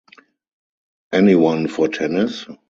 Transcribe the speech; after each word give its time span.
Anyone 1.13 1.67
for 1.67 1.87
tennis? 1.87 2.47